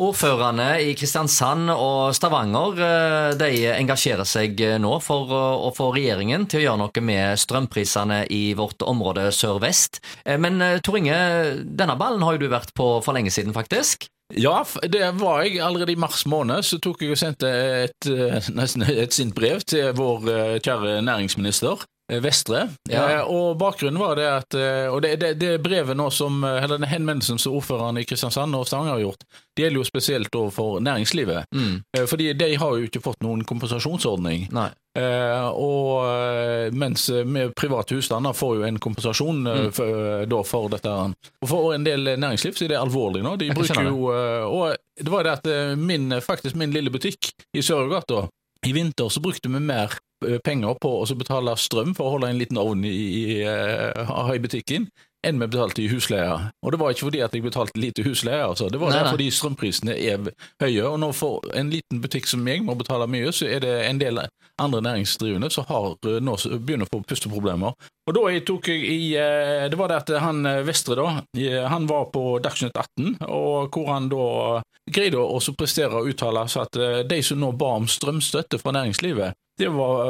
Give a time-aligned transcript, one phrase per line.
[0.00, 6.46] Ordførerne i Kristiansand og Stavanger eh, de engasjerer seg eh, nå for å få regjeringen
[6.48, 10.00] til å gjøre noe med strømprisene i vårt område sør-vest.
[10.24, 11.18] Eh, men Tor Inge,
[11.76, 14.08] denne ballen har jo du vært på for lenge siden, faktisk?
[14.32, 15.60] Ja, det var jeg.
[15.60, 17.52] Allerede i mars måned så tok jeg og sendte
[17.84, 18.08] et,
[18.56, 20.24] nesten et sint brev til vår
[20.64, 21.84] kjære næringsminister.
[22.12, 22.68] Eh, Vestre.
[22.90, 23.10] Ja.
[23.10, 26.78] Eh, og bakgrunnen var det at eh, Og det, det, det brevet nå som Eller
[26.78, 29.24] den henvendelsen som ordføreren i Kristiansand og Stavanger har gjort,
[29.56, 31.44] det gjelder jo spesielt overfor næringslivet.
[31.54, 31.82] Mm.
[32.08, 34.46] Fordi de har jo ikke fått noen kompensasjonsordning.
[34.54, 34.70] Nei.
[34.98, 39.70] Eh, og mens med private husstander får jo en kompensasjon mm.
[39.76, 40.94] for, da for dette.
[41.44, 43.36] Og for en del næringsliv så er det alvorlig nå.
[43.40, 44.08] De bruker jo
[44.48, 48.26] Og det var det at min, faktisk min lille butikk i Sørgata
[48.66, 52.30] i vinter så brukte vi mer Eh, penger på å betale strøm for å holde
[52.32, 54.88] en liten ovn i, i, uh, i butikken,
[55.26, 56.34] enn vi betalte i husleie.
[56.62, 58.68] Og det var ikke fordi at jeg betalte lite husleie, altså.
[58.72, 59.12] det var nei, nei.
[59.14, 60.26] fordi strømprisene er
[60.62, 60.82] høye.
[60.88, 64.02] Og når for en liten butikk som meg må betale mye, så er det en
[64.02, 64.18] del
[64.62, 67.78] andre næringsdrivende som har, eh, nå begynner å få pusteproblemer.
[68.10, 71.22] Og da jeg tok jeg i Det var det at han Vestre, da,
[71.70, 74.60] han var på Dagsnytt 18, og hvor han da
[74.90, 79.38] greide å prestere og uttale seg at de som nå ba om strømstøtte fra næringslivet,
[79.58, 80.02] det var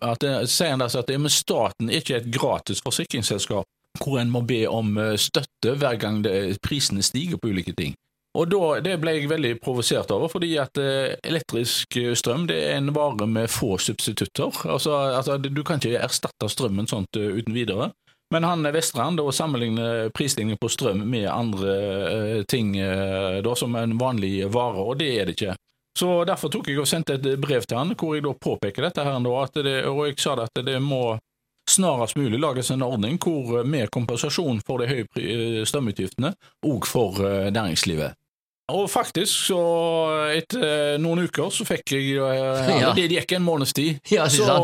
[0.00, 3.66] at sier han altså at staten er ikke et gratis forsikringsselskap
[4.00, 7.94] hvor en må be om eh, støtte hver gang det, prisene stiger på ulike ting.
[8.36, 12.74] Og da, Det ble jeg veldig provosert over, fordi at uh, elektrisk strøm det er
[12.76, 14.52] en vare med få substitutter.
[14.68, 17.94] Altså, altså Du kan ikke erstatte strømmen sånt uten videre.
[18.34, 24.50] Men han Vestrand da sammenligner prisstigningen på strøm med andre ting da, som en vanlig
[24.50, 25.54] vare, og det er det ikke.
[25.98, 29.04] Så Derfor tok jeg og sendte et brev til han, hvor jeg da påpeker dette
[29.04, 31.16] her nå, det, og jeg sa at det må
[31.70, 36.34] snarest mulig lages en ordning hvor med kompensasjon for de høye strømutgiftene,
[36.66, 38.16] og for eh, næringslivet.
[38.72, 39.58] Og faktisk, så
[40.34, 44.00] etter eh, noen uker så fikk jeg eh, ja, Det gikk en måneds tid.
[44.10, 44.56] Ja, så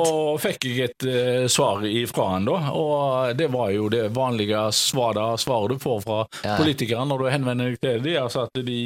[0.42, 5.39] fikk jeg et uh, svar ifra han da, og det var jo det vanlige svaret,
[5.39, 6.57] svaret du får fra ja.
[6.58, 8.17] politikere når du henvender deg til dem.
[8.24, 8.80] Altså at de,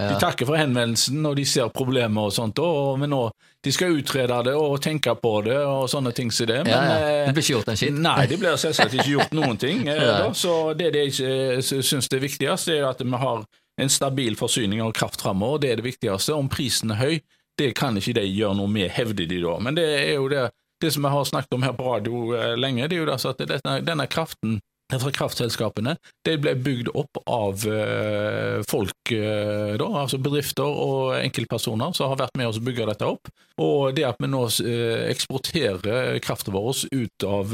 [0.00, 3.28] de, takker for henvendelsen og de ser problemer og sånt, og, men nå
[3.62, 6.60] de skal utrede det og tenke på det og sånne ting som det.
[6.66, 6.90] Men,
[7.28, 8.02] det blir ikke gjort en skitt?
[8.02, 9.86] Nei, det blir selvsagt ikke gjort noen ting.
[9.86, 11.08] da, så det, de
[11.62, 13.46] syns er viktigst, er at vi har
[13.78, 15.62] en stabil forsyning av kraft framover.
[15.62, 16.34] Det er det viktigste.
[16.34, 17.20] Om prisen er høy,
[17.58, 19.58] det kan ikke de gjøre noe med, hevder de da.
[19.62, 20.48] Men det er jo det,
[20.82, 23.34] det som jeg har snakket om her på radio eh, lenge, det er jo altså
[23.34, 29.88] at denne, denne kraften fra kraftselskapene de ble bygd opp av uh, folk, uh, da,
[30.00, 33.28] altså bedrifter og enkeltpersoner som har vært med oss å bygge dette opp.
[33.60, 34.46] Og det at vi nå
[35.10, 37.52] eksporterer kraften vår ut av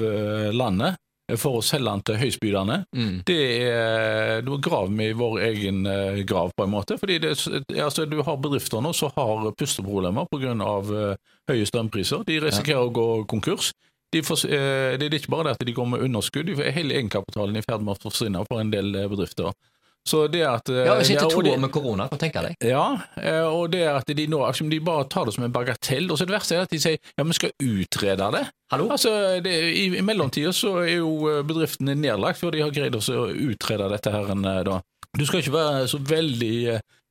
[0.54, 1.00] landet,
[1.40, 3.14] for å selge den til høystbydende, mm.
[3.28, 6.98] det er Da graver vi i vår egen uh, grav, på en måte.
[7.00, 7.32] fordi det,
[7.80, 10.52] altså, Du har bedrifter nå som har pusteproblemer pga.
[10.54, 11.14] Uh,
[11.48, 12.24] høye strømpriser.
[12.28, 12.84] De risikerer ja.
[12.84, 13.72] å gå konkurs.
[14.12, 17.56] De får, uh, det er ikke bare det at de går med underskudd, hele egenkapitalen
[17.56, 19.52] i ferd med å forsvinne for en del bedrifter.
[20.08, 22.56] Så det at Ja, Vi sitter to år med korona, hva tenker deg?
[22.68, 26.10] Ja, eh, og det at de nå altså, de bare tar det som en bagatell.
[26.12, 28.42] Og så det verste er at de sier ja, vi skal utrede det.
[28.72, 28.90] Hallo?
[28.92, 32.98] Altså, det, I, i mellomtida så er jo eh, bedriftene nedlagt for de har greid
[32.98, 33.00] å
[33.32, 34.28] utrede dette her.
[34.34, 34.78] Eh, da.
[35.14, 36.54] Du skal ikke være så veldig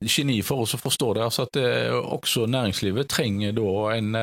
[0.04, 1.26] geni for oss å forstå det.
[1.26, 1.68] altså at det,
[1.98, 4.18] Også næringslivet trenger da en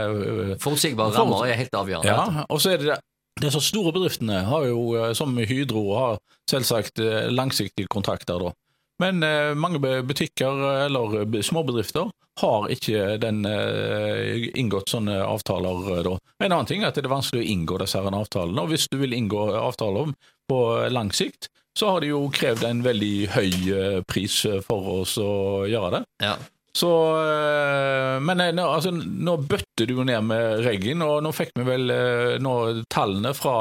[0.61, 2.11] Forutsigbare rammer er helt avgjørende.
[2.11, 2.99] Ja, og så er det det
[3.41, 4.81] De store bedriftene har jo,
[5.17, 6.19] som Hydro, har
[6.51, 6.99] selvsagt
[7.31, 8.37] langsiktige kontrakter.
[8.37, 8.51] da.
[9.01, 16.13] Men eh, mange butikker eller småbedrifter har ikke den eh, inngått sånne avtaler eh, da.
[16.43, 18.61] En annen ting er at det er vanskelig å inngå disse her avtalene.
[18.61, 20.13] og Hvis du vil inngå avtaler
[20.49, 20.61] på
[20.93, 23.51] lang sikt, så har de jo krevd en veldig høy
[24.03, 26.01] pris for oss å gjøre det.
[26.25, 26.33] Ja.
[26.75, 26.89] Så,
[28.23, 31.93] men nå, altså, nå bøtter du jo ned med reggen, og nå fikk vi vel
[32.43, 32.55] nå
[32.91, 33.55] tallene fra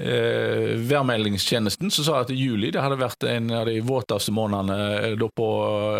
[0.00, 5.26] eh, værmeldingstjenesten som sa at juli det hadde vært en av de våteste månedene eh,
[5.36, 5.48] på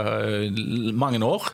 [0.01, 0.63] eh,
[0.93, 1.51] mange år.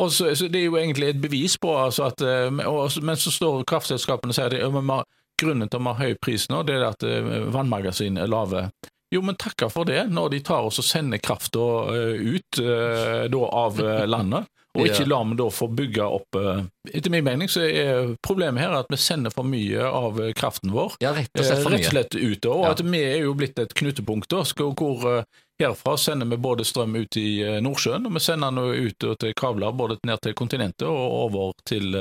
[0.00, 3.16] Og så, så Det er jo egentlig et bevis på altså at eh, og, Men
[3.16, 6.76] så står kraftselskapene og sier at grunnen til at vi har høy pris nå, det
[6.78, 8.68] er at eh, vannmagasinene er lave.
[9.14, 11.60] Jo, men takker for det, når de tar oss og sender krafta
[11.94, 13.78] ut da, av
[14.10, 14.48] landet.
[14.74, 18.64] Og ikke la meg da få bygge opp eh, Etter min mening så er problemet
[18.64, 21.70] her at vi sender for mye av eh, kraften vår ja, rett, og slett, eh,
[21.76, 22.48] rett og slett ut.
[22.50, 22.72] Og ja.
[22.74, 25.22] at vi er jo blitt et knutepunkt da, hvor
[25.66, 29.74] herfra sender vi både strøm ut i Nordsjøen, og vi sender den ut til kabler
[29.76, 31.92] både ned til kontinentet og over til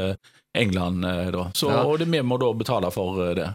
[0.57, 1.51] England, eh, da.
[1.53, 1.81] Så, ja.
[1.83, 3.47] Og det, vi må da betale for eh, det.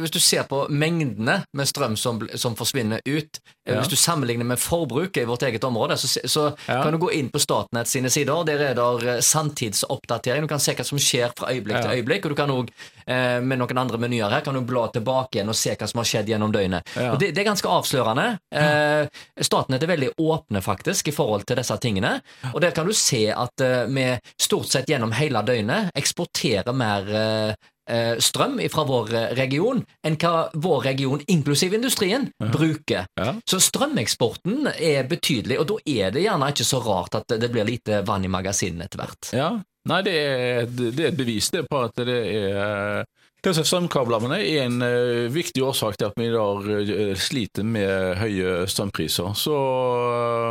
[0.00, 3.80] Hvis du ser på mengdene med strøm som, som forsvinner ut, eh, ja.
[3.80, 6.82] hvis du sammenligner med forbruket i vårt eget område, så, så ja.
[6.84, 8.46] kan du gå inn på Statnett sine sider.
[8.46, 10.46] Der er det sanntidsoppdatering.
[10.46, 12.28] Du kan se hva som skjer fra øyeblikk til øyeblikk.
[12.28, 12.70] Og du kan òg,
[13.10, 16.02] eh, med noen andre menyer her, kan du bla tilbake igjen og se hva som
[16.02, 16.96] har skjedd gjennom døgnet.
[17.10, 18.26] Og det, det, er ganske avslørende.
[18.50, 22.16] Eh, Statnett er veldig åpne, faktisk, i forhold til disse tingene.
[22.54, 24.10] Og der kan du se at eh, vi
[24.40, 27.54] stort sett gjennom hele døgnet eksporterer mer eh,
[27.90, 32.50] eh, strøm fra vår eh, region enn hva vår region, inklusiv industrien, ja.
[32.52, 33.06] bruker.
[33.18, 33.34] Ja.
[33.48, 37.68] Så strømeksporten er betydelig, og da er det gjerne ikke så rart at det blir
[37.68, 39.32] lite vann i magasinene etter hvert.
[39.36, 39.50] Ja,
[39.86, 43.06] Nei, det er, det er et bevis det på at det er
[43.46, 48.16] disse strømkablene er en uh, viktig årsak til at vi i dag uh, sliter med
[48.18, 49.36] høye strømpriser.
[49.38, 49.56] Så,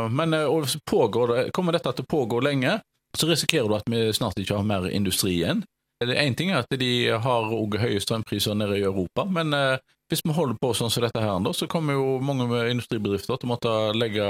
[0.08, 0.46] men det,
[1.52, 2.78] kommer dette til å pågå lenge,
[3.16, 5.64] så risikerer du at vi snart ikke har mer industri igjen.
[6.04, 9.78] Én ting er at de har høye strømpriser nede i Europa, men eh,
[10.12, 13.52] hvis vi holder på sånn som dette her, så kommer jo mange industribedrifter til å
[13.54, 14.26] måtte legge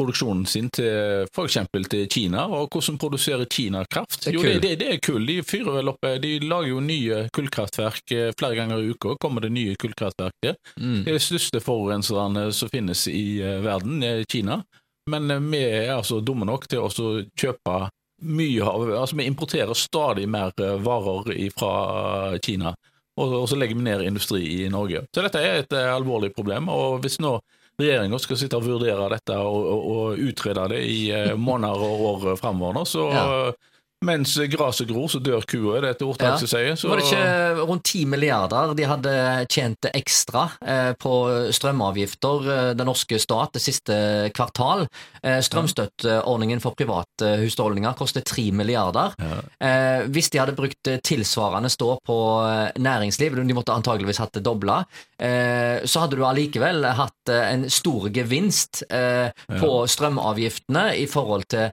[0.00, 1.58] produksjonen sin til f.eks.
[1.92, 2.46] til Kina.
[2.48, 4.24] Og hvordan produserer Kina kraft?
[4.24, 5.26] Det jo, det, det, det er kull.
[5.28, 9.16] De fyrer vel opp De lager jo nye kullkraftverk eh, flere ganger i uka.
[9.20, 10.58] Kommer det nye kullkraftverk der.
[10.80, 11.02] Mm.
[11.04, 14.62] Det er de største forurenserne som finnes i verden, er Kina.
[15.10, 16.90] Men vi er altså dumme nok til å
[17.38, 17.78] kjøpe
[18.20, 22.74] mye av Altså, vi importerer stadig mer eh, varer fra Kina,
[23.20, 25.04] og, og så legger vi ned industri i Norge.
[25.14, 26.68] Så dette er et alvorlig problem.
[26.72, 27.38] og hvis nå
[27.80, 32.06] regjeringa skal sitte og vurdere dette og, og, og utrede det i uh, måneder og
[32.12, 33.26] år framover, så ja.
[34.00, 36.72] Mens gresset gror, så dør kua, er det et ordtak som sier.
[36.72, 36.88] Så...
[36.88, 39.12] Var det ikke rundt 10 milliarder de hadde
[39.52, 41.12] tjent ekstra eh, på
[41.52, 43.98] strømavgifter, eh, den norske stat, det siste
[44.32, 44.86] kvartal?
[45.20, 49.12] Eh, strømstøtteordningen for private husholdninger koster 3 milliarder.
[49.20, 49.42] Ja.
[49.68, 54.44] Eh, hvis de hadde brukt tilsvarende stå på eh, næringsliv, de måtte antageligvis hatt det
[54.48, 54.78] dobla,
[55.20, 61.68] eh, så hadde du allikevel hatt en stor gevinst på strømavgiftene i forhold til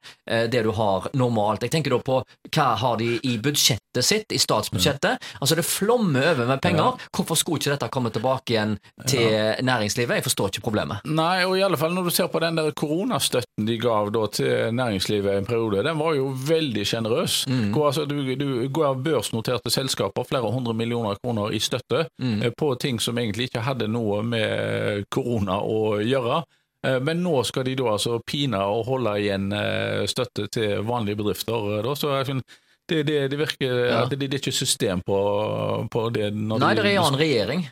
[0.51, 1.63] det du har normalt.
[1.65, 2.16] Jeg tenker da på
[2.53, 5.23] hva har de i budsjettet sitt, i statsbudsjettet.
[5.41, 7.01] Altså Det flommer over med penger.
[7.15, 8.75] Hvorfor skulle ikke dette komme tilbake igjen
[9.07, 10.19] til næringslivet?
[10.19, 11.05] Jeg forstår ikke problemet.
[11.05, 14.25] Nei, og i alle fall når du ser på den der koronastøtten de gav da
[14.31, 17.39] til næringslivet en periode, den var jo veldig sjenerøs.
[17.49, 17.71] Mm.
[17.73, 22.37] Altså, du, du går av børsnoterte selskaper flere hundre millioner kroner i støtte mm.
[22.37, 26.43] Eh, på ting som egentlig ikke hadde noe med korona å gjøre.
[26.87, 31.19] Eh, men nå skal de da altså pine og holde igjen eh, støtte til vanlige
[31.19, 31.77] bedrifter.
[31.77, 32.15] Eh, da, så
[32.87, 34.03] det, det, det, virker ja.
[34.07, 35.17] det, det, er ikke system på,
[35.91, 36.29] på det.
[36.31, 37.65] Nei, det er en annen regjering,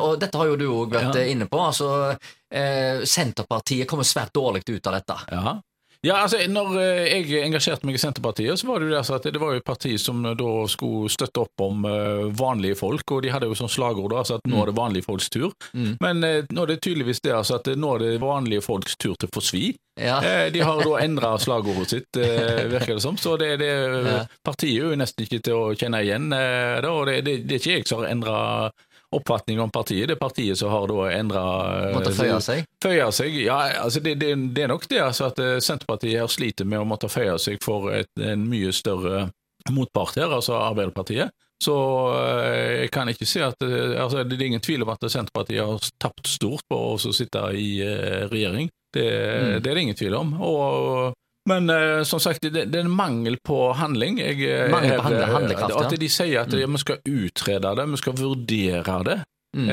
[0.00, 1.26] og dette har jo du òg vært ja.
[1.34, 1.60] inne på.
[1.60, 2.14] altså
[2.48, 5.18] Senterpartiet kommer svært dårlig ut av dette.
[5.36, 5.52] Ja.
[6.04, 9.28] Ja, altså, når eh, jeg engasjerte meg i Senterpartiet, så var det jo det at
[9.32, 13.22] det var jo et parti som da skulle støtte opp om uh, vanlige folk, og
[13.24, 15.54] de hadde jo sånn slagord da, altså at nå er det vanlige folks tur.
[15.72, 15.94] Mm.
[16.04, 19.30] Men nå er det tydeligvis det altså at nå er det vanlige folks tur til
[19.30, 19.64] å få svi.
[19.94, 20.16] Ja.
[20.50, 22.18] de har da endra slagordet sitt,
[22.72, 23.16] virker det som.
[23.20, 23.70] Så det, det
[24.44, 26.32] partiet er jo nesten ikke til å kjenne igjen.
[26.34, 28.40] da, og det, det, det er ikke jeg som har endra
[29.14, 30.08] oppfatning om partiet.
[30.08, 31.44] Det partiet som har da endra
[31.88, 32.66] eh, Måtte føye seg?
[32.82, 33.58] Føye seg, ja.
[33.84, 36.88] altså det, det, det, er nok det altså at eh, Senterpartiet her sliter med å
[36.88, 39.28] måtte føye seg for et, en mye større
[39.72, 41.32] motpart her, altså Arbeiderpartiet.
[41.64, 41.74] Så
[42.18, 45.90] eh, jeg kan ikke si at altså Det er ingen tvil om at Senterpartiet har
[46.02, 47.78] tapt stort på å sitte i
[48.30, 48.70] regjering.
[48.94, 49.52] Det, mm.
[49.62, 50.34] det er det ingen tvil om.
[50.44, 51.14] Og
[51.48, 54.18] men uh, som sagt, det, det, er en mangel på handling.
[54.22, 55.86] Jeg, eh, mangel på handling, handlekraft, ja.
[55.86, 56.78] At de sier at mm.
[56.80, 59.20] skal utrede det, vi skal vurdere det.
[59.54, 59.68] Mm.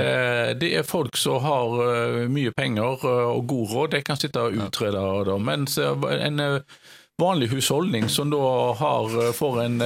[0.62, 5.01] Det er folk som har mye penger og god råd, de kan sitte og utrede
[5.25, 5.38] det.
[5.41, 6.43] Mens en
[7.17, 9.81] vanlig husholdning som da har, får, en,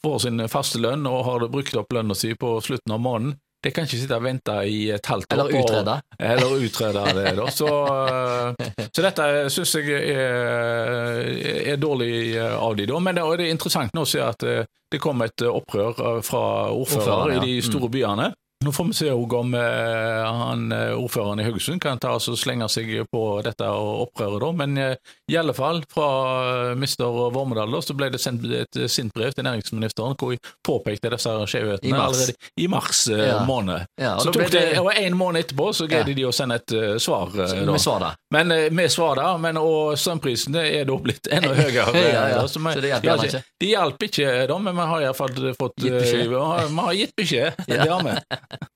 [0.00, 3.72] får sin faste lønn og har brukt opp lønna si på slutten av måneden, det
[3.76, 5.40] kan ikke sitte og vente i et halvt år.
[5.40, 5.96] Eller utrede.
[6.00, 7.48] På, eller utrede det, da.
[7.52, 11.24] Så, eh, så dette syns jeg er,
[11.74, 13.00] er, dårlig av de da.
[13.04, 16.44] Men det, det er interessant nå å se at eh, det kom et opprør fra
[16.72, 17.42] ordførere Ordfører, ja.
[17.42, 17.92] i de store mm.
[17.94, 18.30] byene.
[18.64, 22.66] Nå får vi se om eh, han, eh, ordføreren i Haugesund kan ta og slenge
[22.68, 24.50] seg på dette opprøret, da.
[24.52, 29.32] Men eh, i alle fall, fra mister Vormedal så ble det sendt et sint brev
[29.32, 33.40] til næringsministeren hvor vi påpekte disse skjevhetene allerede i mars ja.
[33.48, 33.88] måned.
[33.96, 36.20] Ja, så tok det, og en måned etterpå så greide ja.
[36.20, 37.32] de å sende et svar.
[37.32, 38.12] Med svar, da.
[38.30, 39.32] Men uh, med svar, da.
[39.38, 42.02] Men, og strømprisene er da blitt enda høyere.
[42.14, 42.44] ja, ja.
[42.48, 43.42] Så, men, så det hjelper ikke?
[43.60, 46.30] De hjalp ikke, da, men vi har iallfall fått gitt beskjed.
[46.30, 47.62] vi har gitt beskjed.
[47.70, 48.14] Det har vi.